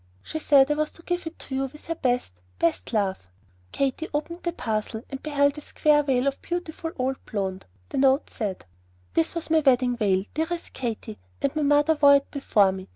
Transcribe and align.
She 0.23 0.39
said 0.39 0.71
I 0.71 0.73
was 0.73 0.91
to 0.93 1.03
give 1.03 1.27
it 1.27 1.37
to 1.37 1.53
you 1.53 1.65
with 1.67 1.85
her 1.85 1.93
best, 1.93 2.41
best 2.57 2.91
love." 2.91 3.27
Katy 3.71 4.09
opened 4.15 4.41
the 4.41 4.51
parcel, 4.51 5.03
and 5.11 5.21
beheld 5.21 5.59
a 5.59 5.61
square 5.61 6.01
veil 6.01 6.25
of 6.25 6.41
beautiful 6.41 6.91
old 6.97 7.23
blonde. 7.27 7.67
The 7.89 7.99
note 7.99 8.31
said: 8.31 8.65
This 9.13 9.35
was 9.35 9.51
my 9.51 9.59
wedding 9.59 9.95
veil, 9.97 10.23
dearest 10.33 10.73
Katy, 10.73 11.19
and 11.39 11.55
my 11.55 11.61
mother 11.61 11.99
wore 12.01 12.15
it 12.15 12.31
before 12.31 12.71
me. 12.71 12.89